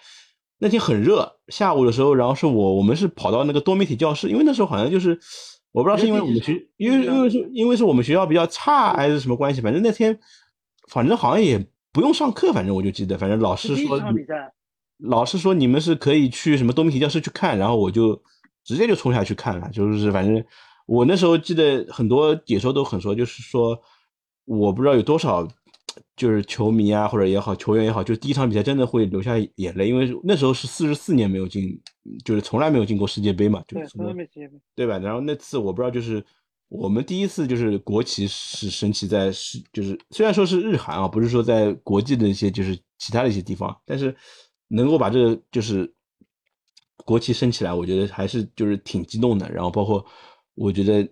[0.59, 5.19] 那天很热下午的时候，然后是我我们是跑到那个多媒体教室，因为那时候好像就是。
[5.75, 10.17] 我不知道是因为我们学，因为因为是因为是我们学校比较差还是什么关系，反正那天，
[10.89, 11.59] 反正好像也
[11.91, 14.01] 不用上课，反正我就记得，反正老师说，
[14.99, 18.23] 老师说你们是可以去什么多媒体教室去看，然后我就
[18.65, 20.45] 直接就冲下去看了，就是反正
[20.87, 23.79] 我那时候记得很多解说都很说，就是说
[24.45, 25.47] 我不知道有多少。
[26.17, 31.81] 就是球迷啊，或者也好，球员也好，就第一场比赛真的会流下眼泪，因为那时候是四十四年没有进，
[32.25, 34.99] 就是从来没有进过世界杯嘛，就是从来没进过对吧？
[34.99, 36.25] 然后那次我不知道，就是
[36.69, 44.17] 我们第一次就是国旗是升旗在是，就是虽然说是日韩啊，不是说在国际的一些就是其他的一些地方，但是
[44.69, 45.93] 能够把这个就是
[46.99, 49.51] 国旗升起来，我觉得还是就是挺激动的。
[49.51, 50.05] 然后包括
[50.55, 51.09] 我觉得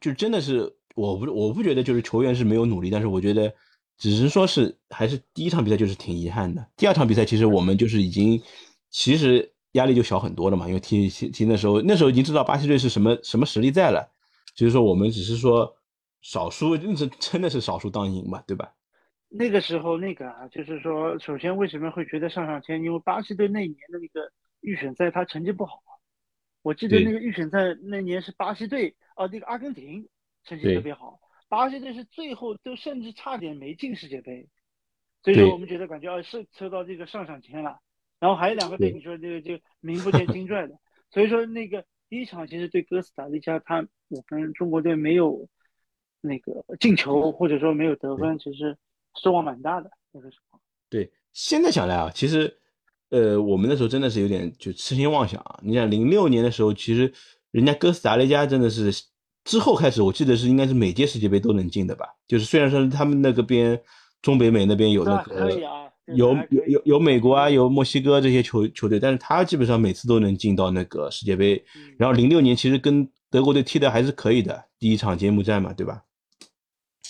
[0.00, 3.52] 就真的是我不我不觉得就是球员是没有努力，但是我觉得
[3.96, 6.66] 只是说是还是第一场比赛就是挺遗憾的。
[6.76, 8.42] 第二场比赛其实我们就是已经
[8.90, 14.06] 其实压力就小很多了嘛，因为踢踢踢那时候那时候已经知道巴西队是什么什么实力在了，
[14.54, 15.74] 就是说我们只是说
[16.20, 18.72] 少输，是真的是少输当赢嘛，对吧？
[19.34, 22.82] 那个时候，那个啊，就是说，首先为什么会觉得上上签？
[22.82, 24.30] 因为巴西队那一年的那个
[24.62, 25.82] 预选赛，他成绩不好。
[26.62, 30.08] 我记得那个预选赛那年是巴西队，哦，那个阿根廷
[30.44, 34.48] 成绩特别好，巴西队是最后都甚至差点没进世界杯。
[35.22, 37.78] 所以说我们觉得感觉啊是抽到这个上上签了。
[38.18, 40.78] 然后还有两个队，你说这个就名不见经传的。
[41.10, 45.48] 所以说那个第一场其实对哥斯达黎加，他我们中国队没有
[46.20, 48.76] 那个进球，或者说没有得分，其实。
[49.14, 52.61] 失望蛮大的那个时候，对，现在想来啊，其实，
[53.12, 55.60] 呃，我们那时候真的是有点就痴心妄想啊。
[55.62, 57.12] 你想零六年的时候，其实
[57.50, 58.90] 人家哥斯达黎加真的是
[59.44, 62.06] 之后开始，我记得是应该是每届世界杯都能进的吧？
[62.26, 63.78] 就是虽然说他们那个边
[64.22, 65.50] 中北美那边有那个
[66.06, 71.62] 有有有有美国啊，有墨西哥这些球球队，但是他基本上每次都能进到那个世界杯。
[71.98, 76.02] 然后零六年其实跟德国队踢的还是可以的，第一场揭幕战嘛，对吧？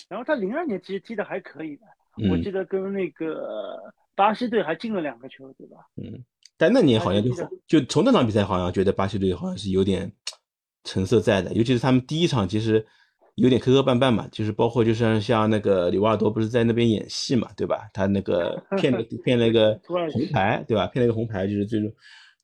[0.09, 1.83] 然后他零二年其实踢的还可以的，
[2.29, 3.79] 我记得跟那个
[4.23, 5.79] 巴西队还进了两个球，对吧？
[5.97, 6.23] 嗯，
[6.57, 7.31] 但那年好像就
[7.67, 10.13] 就从那场比赛好像觉得巴西队好像是有点
[10.85, 12.87] 成色在的，尤其是他们第一场其实
[13.35, 17.91] 有点磕磕绊绊嘛，就是包括就像像那个里瓦尔多不是在那边演戏嘛，对吧？
[17.93, 20.87] 他那个 骗了骗了一个红牌，对吧？
[20.87, 21.93] 骗了一个红牌就是最终，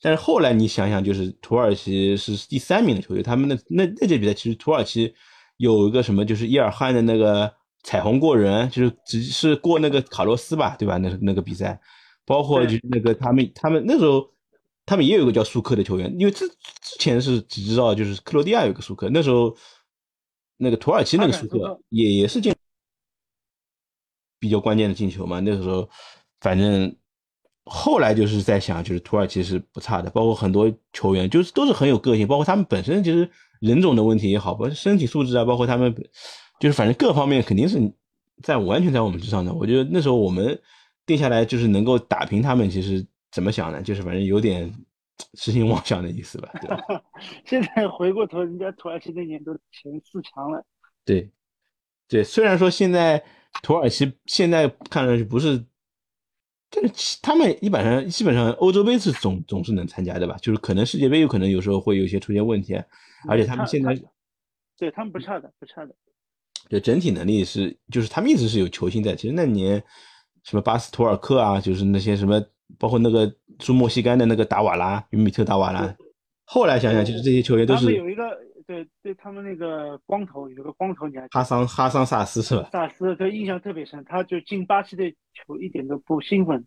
[0.03, 5.15] 但是后来你想想，就是土耳其是第三名的球队，他们那那那届比赛其实土耳其
[5.59, 7.57] 有一个什么就是伊尔汗的那个。
[7.85, 10.99] 彩虹过人就是只是过那个卡洛斯吧，对吧？
[10.99, 11.81] 那那个比赛，
[12.27, 14.29] 包括就那个他们他们那时候
[14.85, 19.57] 他们也有一个叫舒克的球员，因为之之前是只知道就是克罗地亚有个舒克，那时候
[20.57, 22.53] 那个土耳其那个舒克也也是进
[24.41, 25.41] 比较关键的进球嘛。
[25.41, 25.89] 那个时候
[26.41, 26.95] 反正
[27.65, 35.95] 后来就是在想，就是土耳其是不差的，包括很多球员就是都是很有个性，包括他们本身其实人种的问题也好，包括身体素质啊，包括他们。
[36.61, 37.79] 就是反正各方面肯定是
[38.43, 39.53] 在完全在我们之上的。
[39.53, 40.61] 我觉得那时候我们
[41.07, 43.83] 定下来就是能够打平他们，其实怎么想呢？
[43.83, 44.73] 就是反正有点
[45.35, 46.51] 痴心妄想的意思吧。
[47.45, 50.65] 现在回过头，人家土耳其那年都前四强了。
[51.05, 51.31] 对，
[52.07, 53.23] 对，虽然说现在
[53.63, 55.65] 土耳其现在看上去不是，
[56.71, 60.37] 但是他们一般上基本上欧洲杯是总总是能参加的吧？
[60.43, 62.75] 就是可能世界杯有可能有时候会有一些出现问题，
[63.27, 63.99] 而且他们现在
[64.77, 65.95] 对他们不差的，不差的。
[66.69, 69.15] 就整体能力是，就是他们一直是有球星在。
[69.15, 69.83] 其实那年
[70.45, 72.43] 什么巴斯图尔克啊，就是那些什么，
[72.79, 75.95] 包括那个住墨西哥的那个达瓦拉，与米特达瓦拉。
[76.45, 77.81] 后来想想，其实这些球员都是。
[77.81, 78.23] 他们有一个
[78.67, 82.69] 对对，他们那个光头有个光头，你还哈桑哈桑萨斯是吧？
[82.71, 86.65] 萨斯对印象特别深，他就进巴西队球一点都不兴奋。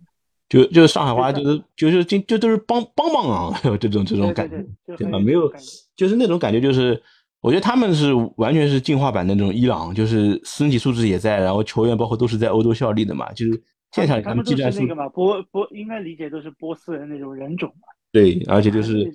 [0.49, 4.65] 就就是上海话，就是就是就就都是帮帮帮啊， 这种这种感觉，
[4.97, 5.17] 对吧？
[5.19, 5.51] 没有，
[5.95, 7.01] 就是那种感觉，就是。
[7.41, 17.87] 我觉得他们是完全是进化版的那种伊朗，就是身体素质也在，然后球员包括都是在欧洲效力的嘛，就是现场他们技战术那个嘛，波波应该理解都是波斯人那种人种嘛。
[18.11, 19.11] 对，而且就是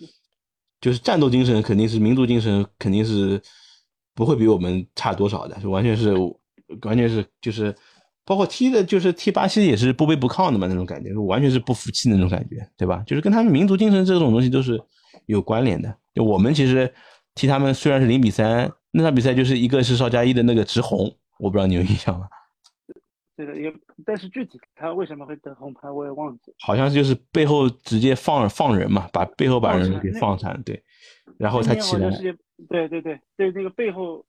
[0.81, 3.41] 就是战斗精神肯定是民族精神肯定是
[4.13, 6.13] 不会比我们差多少的，就完全是
[6.83, 7.73] 完全是就是
[8.25, 13.05] 包括踢的就是踢巴西也是不卑不亢的嘛那种感觉，完全是不服气那种感觉，对吧？
[13.07, 14.83] 就是跟他们民族精神这种东西都是
[15.27, 15.97] 有关联的。
[16.13, 16.93] 就我们其实。
[17.37, 22.27] 踢他们虽然是零比三，那场比赛就是一个是邵佳一的那个直红，我不知道你有印象吗？
[23.37, 23.71] 对的，也
[24.07, 26.55] 但是具体他为什么会得红牌我也忘记。
[26.61, 30.83] 好像就是背后直接放放人嘛，把背后把人给放铲，对。
[31.37, 32.09] 然后他起来。
[32.71, 34.25] 对对对对，那个背后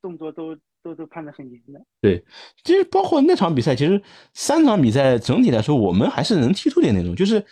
[0.00, 1.78] 动作都都都判的很严的。
[2.00, 2.24] 对，
[2.64, 7.44] 其实包括那场比赛，其实三场比赛整体来说，我们还是能踢出点那种，就是。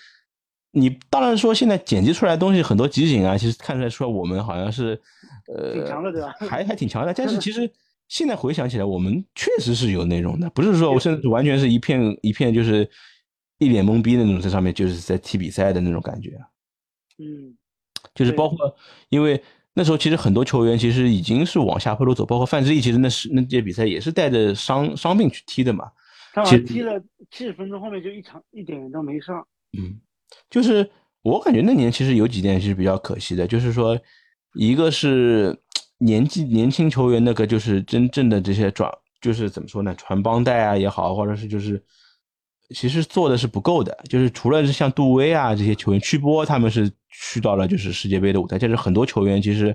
[0.75, 5.01] 你当然说现在剪辑出来的东西很多集锦啊，其实看出来说我们好像是，
[5.47, 6.35] 呃，挺强的对吧？
[6.41, 7.71] 还还挺强的，但是 其实
[8.09, 12.89] 现在回想起来，我们确实是有内容的，不是说我甚至完全是一片一片就是
[13.59, 16.39] 一脸懵逼的那种在上面就是在踢比赛的那种感觉。
[17.19, 17.57] 嗯，
[18.15, 18.77] 就是包括
[19.11, 19.41] 因为
[19.75, 25.91] 那时候其实很多球员其实已经是往下坡路走，包括范志毅，其实那是那届比赛也是带着伤伤病去踢的嘛。
[26.33, 29.47] 他好像踢了七十分钟，后面就一场一点都没上。
[29.79, 30.01] 嗯。
[30.51, 30.89] 就是
[31.23, 33.99] 我感觉那年其实有几点是比较可惜的，就是说，
[34.55, 35.57] 一个是
[35.99, 41.83] 年纪年轻球员那个就是真正的这些转，就是怎么说呢，传帮带啊也好，或者是就是
[42.75, 49.75] 其实做的是不够的，就是除了是像杜威啊这些球员，曲波他们是去到了就是世界杯的舞台，但是很多球员其实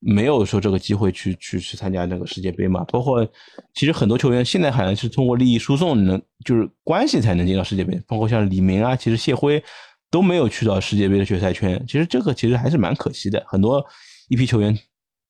[0.00, 2.84] 没有说这个机会去去去参加那个世界杯嘛。
[2.84, 3.26] 包括
[3.74, 9.62] 其实很多球员现在好像是通过利益输送能就是关系才能进到世界杯，包括像李明啊，其实谢辉
[10.10, 11.84] 都没有去到世界杯的决赛圈。
[11.86, 13.84] 其实这个其实还是蛮可惜的，很多
[14.28, 14.76] 一批球员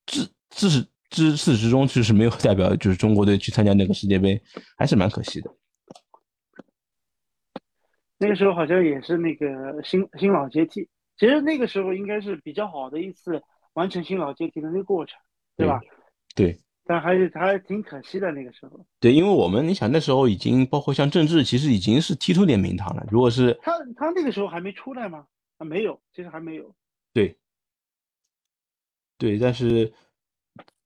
[0.07, 4.41] 自自始自始至终就是没有代表就是中国队去参加那个世界杯，
[4.77, 5.51] 还是蛮可惜的。
[8.19, 13.41] 那个时候好像也是那个新新老接替，其实那个时候应该是比较好的一次
[13.79, 15.19] 完成新老接替的那个过程，
[15.57, 15.81] 对吧？
[16.35, 16.59] 对。
[16.85, 18.85] 但还是还挺可惜的那个时候。
[18.99, 23.07] 对，因为我们你想那时候已经包括像政治，其实已经是踢出点名堂了。
[23.11, 25.25] 如果是他他那个时候还没出来吗？
[25.59, 26.75] 啊，没有，其实还没有。
[27.15, 27.37] 对。
[29.17, 29.93] 对，但是。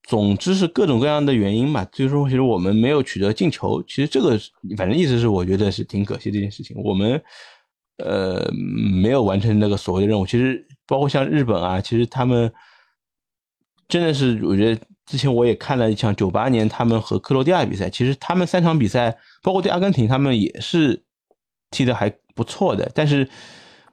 [0.08, 3.80] 总之是各种各样的原因嘛，最终其实我们没有取得进球。
[3.84, 4.36] 其实这个
[4.76, 6.76] 反正意思是，我觉得是挺可惜这件事情。
[6.82, 7.22] 我们
[7.98, 8.50] 呃
[9.00, 10.26] 没有完成那个所谓的任务。
[10.26, 12.52] 其实包括像日本啊，其实他们
[13.88, 21.02] 真的是，我觉得之前我也看了一场九八年他们和克罗地亚比赛，其实他们三场比赛，包括对阿根廷，他们也是
[21.70, 22.90] 踢的还不错的。
[22.94, 23.28] 但是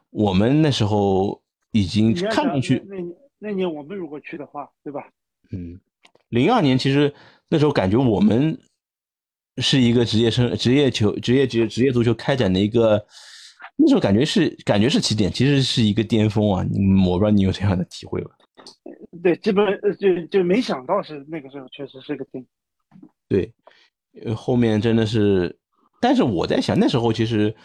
[0.09, 5.01] 我们那时候已经看上去，那年那年我们如果去的话，对吧？
[5.51, 5.79] 嗯。
[6.29, 7.11] 零二年其实
[7.47, 8.55] 那时候感觉我们
[9.57, 13.03] 是一个职业生、职业球、职业职职业足球开展的一个，
[13.77, 16.63] 那时候感觉是感觉是起点，其实是一个巅峰啊！
[17.07, 18.29] 我不知道你有这样的体会吧？
[19.21, 19.65] 对，基本
[19.99, 22.45] 就就没想到是那个时候确实是个顶。
[23.27, 23.53] 对，
[24.35, 25.57] 后面真的是，
[26.01, 27.55] 但是我在想那时候其实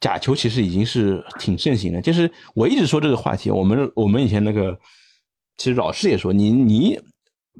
[0.00, 4.78] 假球其实已经是挺盛行的，就是我一直说这个话题，我们我们以前那个
[5.56, 6.98] 其实老师也说你你。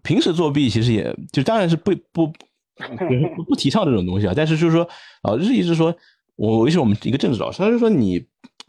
[0.04, 4.88] 平时作弊其实也就当然是不不不不提倡这种东西啊，但是就是说，
[5.24, 5.92] 老师一直说，
[6.36, 8.24] 我我是我们一个政治老师，他就说你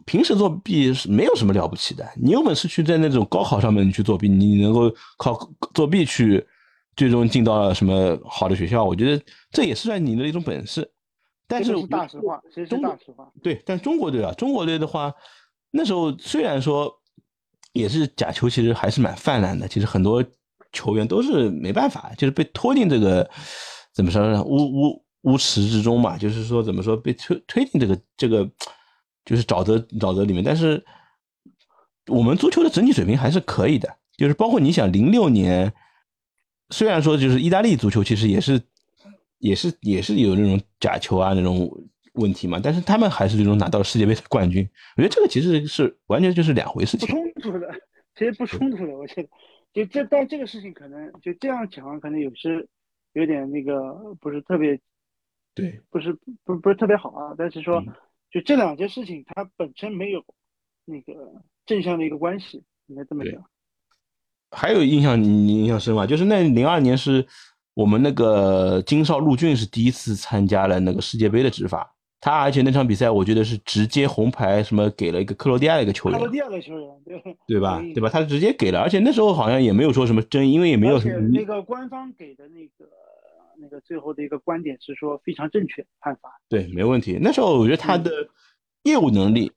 [0.10, 5.38] 平时作弊是没有什么了不起的，你有本事去在那种高考上面去作弊，你能够靠
[5.76, 6.44] 作弊去
[6.96, 10.92] 最终进到了什么好的学校，我觉得这也是算你的一种本事。
[11.48, 13.32] 但是大实话，其实是大实话。
[13.44, 15.14] 对，但中国队啊，中国队的话，
[15.70, 16.92] 那时候虽然说
[17.74, 20.26] 也是假球，其实还是蛮泛滥的，其实很多。
[20.72, 23.28] 球员都是没办法，就是被拖进这个
[23.92, 24.44] 怎么说呢？
[24.44, 28.48] 污污污池之中嘛，就是说怎么说被推推进这个这个
[29.30, 30.44] 就是沼泽沼泽里面。
[30.44, 30.84] 但是
[32.08, 33.88] 我们足球的整体水平还是可以的，
[34.18, 35.72] 就是包括你想零六年，
[36.72, 38.60] 虽然说就是意大利足球其实也是
[39.38, 41.70] 也是也是有那种假球啊那种
[42.14, 44.68] 问题嘛，但是他们还是最终拿到了世界杯的冠军。
[44.98, 47.72] 我觉得这个其实是完全就是两回事情，不冲突的，
[48.16, 49.30] 其实不冲突的，我觉得。
[49.72, 52.68] 就这，但这个事情可能就这样讲，可能有时
[53.14, 54.80] 有点那个不是特别，
[55.54, 56.12] 对，不是
[56.44, 57.36] 不不是特别好啊。
[57.38, 57.80] 但是说，
[58.32, 60.24] 就这两件事情，它本身没有
[60.86, 63.44] 那个正向的一个关系，应该这么讲。
[64.52, 66.06] 还有印象你印象深吗？
[66.06, 67.26] 就是那零二年是
[67.74, 71.96] 我们那个金少陆俊是第一次参加了那个世界杯的执法。
[72.22, 77.82] 他而且那场比赛，我觉得是直接红牌，什么给了一个克罗地亚的一个球员，克罗地亚的球员，对对吧？
[77.94, 78.10] 对吧？
[78.10, 81.30] 他直接给了，而且那时候好像也没有说什么争议，因为也没有什么。
[81.30, 82.92] 那个官方给的那个
[83.60, 87.18] 那个最后的一个观点是说非常正确判罚，对，没问题。
[87.22, 88.12] 那时候我觉得他的
[88.84, 89.52] 业务能力，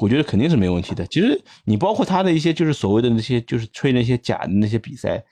[0.00, 1.06] 我觉得肯定是没问题的。
[1.06, 5.24] 其实你包括他的一些就是所谓的那些就是吹那些假的那些比赛。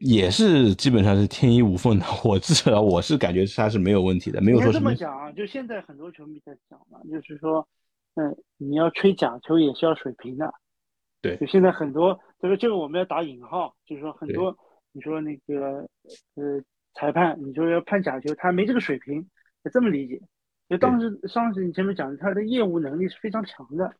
[0.00, 5.32] 也是基本上是天衣无缝的，我至少我是感觉他是没有问题的，没有说这么讲啊。
[5.32, 7.66] 就现在很多球迷在讲嘛，就是说，
[8.14, 10.54] 嗯，你要吹假球也是要水平的。
[11.20, 11.36] 对。
[11.38, 14.56] 就现在很多，就是这个我们要打引号，就是说很多，
[14.92, 15.88] 你说那个
[16.36, 16.62] 呃
[16.98, 19.26] 裁判，你说要判假球，他没这个水平，
[19.62, 20.20] 要这么理解。
[20.68, 23.94] 就当时上次你前面讲的，他的业务能力是非常强的。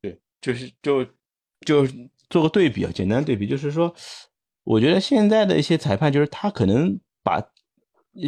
[0.00, 1.04] 对，就是就
[1.66, 1.86] 就
[2.28, 3.94] 做个对比啊，简单对比，就是说。
[4.62, 7.40] 我觉得现在的一些裁判，就是他可能把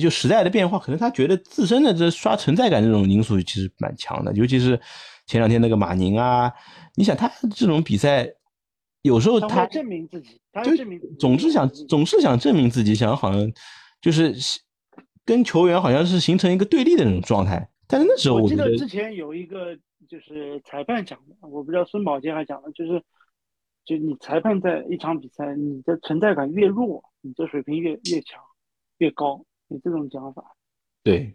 [0.00, 4.32] 就时代的变化，可能他觉得自身的这刷存在感这种因素其实蛮强的。
[4.32, 4.80] 尤其是
[5.26, 6.50] 前两天那个马宁啊，
[6.96, 8.26] 你想他这种比赛，
[9.02, 13.52] 有时候他证明自己，他证明总是想总是想证明自己，想好像
[14.00, 14.34] 就是
[15.24, 17.68] 跟球员好像是形成一个对立的那种状态。
[17.86, 19.76] 但是那时候我记得之前有一个
[20.08, 23.02] 就是裁判讲的，我不知道孙宝坚还讲的，就是。
[23.84, 28.40] 就你裁判在一场比赛，你的存在感越弱，你的水平越越强，
[28.98, 29.44] 越高。
[29.66, 30.54] 你这种讲法，
[31.02, 31.34] 对，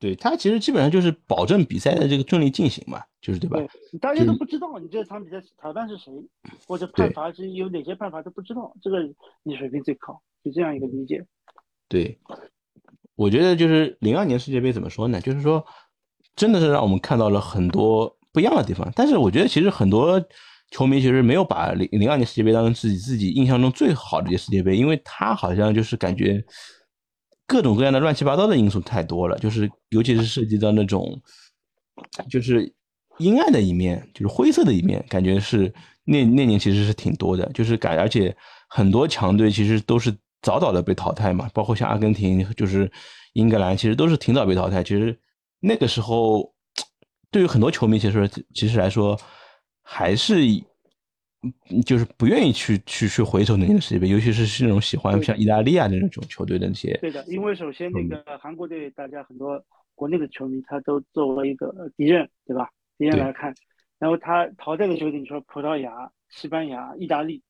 [0.00, 3.58] 对他其实基本上就是保证比赛的这个顺利进行嘛，就是对吧？
[3.58, 6.12] 对，大家都不知道你这场比赛裁判是谁，
[6.66, 8.98] 或者判罚是有哪些判罚都不知道，这个
[9.42, 11.26] 你水平最高，就这样一个理解。
[11.88, 12.18] 对，
[13.16, 15.20] 我觉得就是零二年世界杯怎么说呢？
[15.20, 15.64] 就是说，
[16.36, 18.90] 真的是让我们看到了很多不一样的地方。
[18.94, 20.22] 但是我觉得其实很多
[20.70, 26.44] 球迷其实没有把零零二年世界杯当成自己自己印象中最好的一届世界杯，因为他好像就是感觉
[27.46, 31.20] 各种各样的乱七八糟的因素太多了，就是尤其是涉及到那种
[32.30, 32.72] 就是
[33.18, 35.72] 阴暗的一面，就是灰色的一面，感觉是
[36.04, 38.36] 那那年其实是挺多的，就是感而且
[38.68, 40.14] 很多强队其实都是。
[40.40, 42.88] 早早的被淘汰嘛，包括像阿根廷，就是
[43.32, 44.84] 英格兰，其实都是挺早被淘汰。
[44.84, 45.18] 其实
[45.58, 46.54] 那个时候，
[47.28, 49.18] 对于很多球迷其实其实来说，
[49.82, 50.36] 还是
[51.84, 56.96] 就是不愿意去去去回首那年世界杯，尤其是是那种喜欢像意大利啊那种球队的那些。
[56.98, 59.60] 对的，因为首先那个韩国队，大家很多
[59.96, 62.70] 国内的球迷他都作为一个敌人，对吧？
[62.98, 63.54] 敌人来看，
[63.98, 67.42] 然后他淘汰的球队，你说葡萄牙、西班牙、意大利。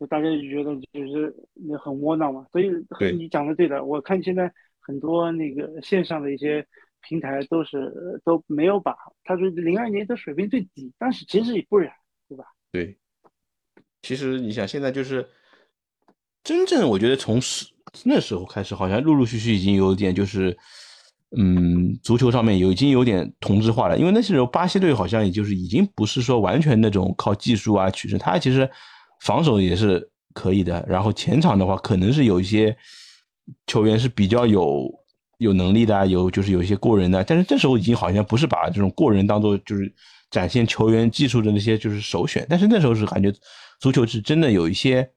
[0.00, 2.68] 就大家就觉得就是那很窝囊嘛，所以
[3.16, 3.84] 你讲的对的。
[3.84, 6.66] 我看现在很多那个线上的一些
[7.02, 11.94] 平台都是都没有把他说零二年的水平最低，但是其实也不然，
[12.28, 12.44] 对吧？
[12.72, 12.98] 对，
[14.02, 15.24] 其实你想现在就是
[16.42, 17.38] 真正我觉得从
[18.04, 20.58] 那时候开始，好像陆陆续续已经有点就是
[21.36, 28.68] 嗯，足球上面有已经有点同质化了，因为那时候巴西队好像也就是已经不是说完全那种靠技术啊取胜，他其实。
[29.24, 32.76] 防守也是可以的，然后前场的话，可能是有一些
[33.68, 34.92] 球员是比较有
[35.38, 39.94] 有能力的，有就是有一些过人的，但是这时候已经好像不是把这种过人当做就是
[40.28, 43.32] 展现球员技术的那些就是首选，但是那时候是感觉
[43.78, 45.08] 足球是真的有一些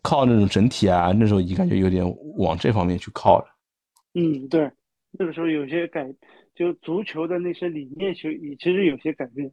[0.00, 2.02] 靠那种整体啊，那时候已经感觉有点
[2.38, 3.44] 往这方面去靠了。
[4.14, 4.70] 嗯，对，
[5.12, 6.12] 那个时候有些改，
[6.54, 9.52] 就足球的那些理念，其实其实有些改变。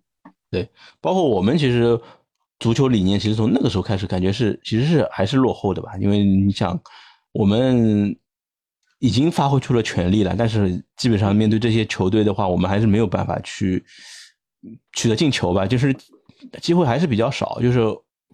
[0.49, 1.99] 对，包括我们其实。
[2.61, 5.95] 足球理念其实从那个时候开始，感觉是其实是还是落后的吧？
[5.97, 6.77] 因为你想，
[7.31, 8.13] 我们
[8.99, 13.81] 已经发挥出了全力了，但是基本上面对这些球队的话，我们还是没有办法去
[14.91, 15.65] 取得进球吧？
[15.65, 15.95] 就是
[16.61, 17.79] 机会还是比较少，就是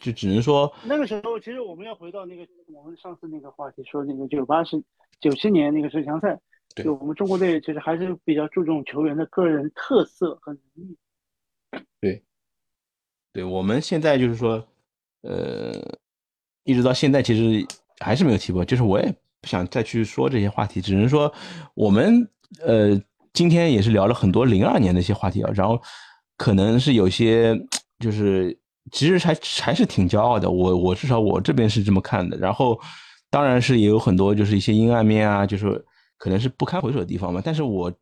[0.01, 4.83] 就只能说那个时候，其实我们要回到那个我们上次那个话题，说那个九八是
[5.19, 6.39] 九七年那个十强赛，
[6.83, 10.97] 就我们中国队其实还是比较注重球员的个人特色和能力。
[12.01, 12.23] 对。
[13.33, 14.65] 对我们现在就是说，
[15.23, 15.73] 呃，
[16.63, 17.67] 一直到现在其实
[17.99, 21.29] 还是没有提过，就是我也不想再去说这些话题，只能说
[21.73, 22.25] 我们
[22.65, 22.97] 呃
[23.33, 25.77] 今天也是聊了很多零二年的一些话题啊，然后
[26.37, 27.53] 可能是有些
[27.99, 28.57] 就是
[28.93, 32.79] 其实还还是挺骄傲的，我我至少我这边是这么看的，然后
[33.29, 35.85] 当然是也有很多就是一些阴暗面啊，就是
[36.17, 37.93] 可能是不堪回首的地方嘛，但是我。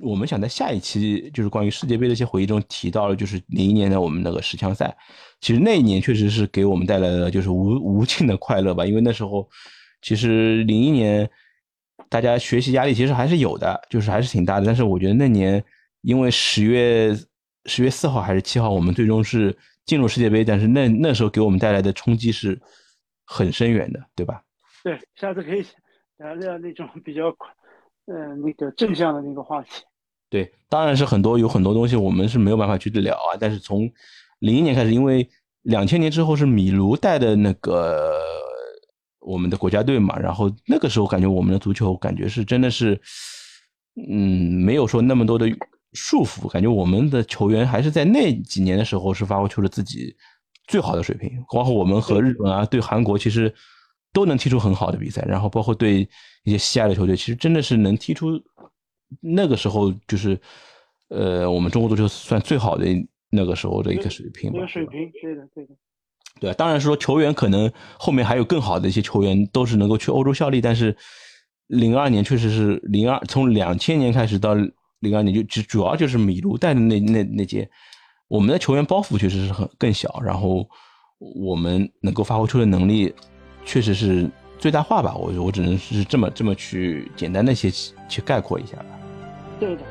[0.00, 4.96] 我们想在下一期就是关于世界杯的一些回忆中提到了，就是零一年的我们那个十强赛，
[5.42, 8.86] 其实那一年确实是给我们带来了就是无无尽的快乐吧。
[8.86, 9.46] 因为那时候
[10.00, 11.28] 其实零一年
[12.08, 14.64] 大家学习压力其实还是有的，就是还是挺大的。
[14.64, 15.62] 但是我觉得那年
[16.00, 17.14] 因为十月
[17.66, 19.54] 十月四号还是七号，我们最终是
[19.84, 22.58] 进入世界杯，但是那那时候给我们带来的冲击是
[23.26, 24.42] 很深远的，对吧？
[24.82, 25.62] 对，下次可以
[26.22, 27.34] 聊聊那种 比较。
[28.06, 29.84] 嗯，那个正向的那个话题，
[30.28, 33.38] 对，当然是很多有很多东西我们是没有办法去聊啊。
[33.38, 33.88] 但是从
[34.40, 35.30] 零一年开始，因为
[35.62, 38.20] 两千年之后是米卢带的那个
[39.20, 43.00] 我们的国家队嘛，然后那个时候感觉我们的足球感觉是真的是，
[44.10, 45.46] 嗯，没有说那么多的
[45.92, 50.12] 束缚，感觉我们的球员还是在那几年的时候是发挥出了自己
[50.66, 53.54] 最好的水平，包括我们和日本啊，对韩国其实。
[54.12, 56.06] 都能踢出很好的比赛，然后包括对
[56.44, 58.40] 一些西亚的球队，其实真的是能踢出
[59.20, 60.38] 那个时候就是，
[61.08, 62.86] 呃，我们中国足球算最好的
[63.30, 64.52] 那个时候的一个水平。
[64.52, 64.66] 吧。
[64.66, 65.74] 水平，对的，对的。
[66.40, 70.60] 对，当然是说球员可能后面还有更好的一些球员，都是能够去欧洲效力。
[70.60, 70.96] 但是
[71.66, 74.54] 零二年确实是零二，从两千年开始到
[75.00, 77.70] 零二年，就主主要就是米卢带的那那那届，
[78.28, 80.68] 我们的球员包袱确实是很更小，然后
[81.18, 83.14] 我们能够发挥出的能力。
[83.64, 87.70] 确实是最大化吧，我我只能是这么这么去简单的些
[88.08, 88.84] 去概括一下吧。
[89.58, 89.82] 对的，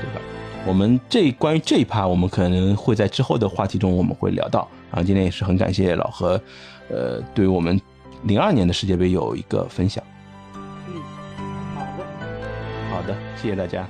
[0.00, 0.20] 对吧？
[0.66, 4.68] 我们这关于这一趴，我们可能会在之后的话题中我们会聊到。
[4.90, 6.40] 然后今天也是很感谢老何，
[6.88, 7.80] 呃，对我们
[8.24, 10.02] 零二年的世界杯有一个分享。
[10.54, 11.02] 嗯，
[11.74, 12.04] 好的，
[12.90, 13.86] 好的，谢谢大家。